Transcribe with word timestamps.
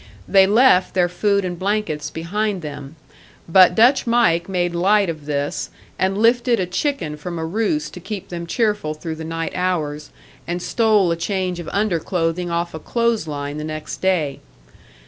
They 0.27 0.47
left 0.47 0.95
their 0.95 1.07
food 1.07 1.45
and 1.45 1.59
blankets 1.59 2.09
behind 2.09 2.63
them, 2.63 2.95
but 3.47 3.75
"Dutch 3.75 4.07
Mike" 4.07 4.49
made 4.49 4.73
light 4.73 5.11
of 5.11 5.27
this, 5.27 5.69
and 5.99 6.17
lifted 6.17 6.59
a 6.59 6.65
chicken 6.65 7.17
from 7.17 7.37
a 7.37 7.45
roost 7.45 7.93
to 7.93 7.99
keep 7.99 8.29
them 8.29 8.47
cheerful 8.47 8.95
through 8.95 9.17
the 9.17 9.23
night 9.23 9.51
hours, 9.53 10.09
and 10.47 10.59
stole 10.59 11.11
a 11.11 11.15
change 11.15 11.59
of 11.59 11.69
underclothing 11.71 12.49
off 12.49 12.73
a 12.73 12.79
clothes 12.79 13.27
line 13.27 13.57
the 13.59 13.63
next 13.63 13.97
day. 13.97 14.39